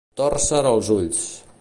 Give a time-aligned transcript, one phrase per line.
[0.21, 1.23] Tòrcer els ulls.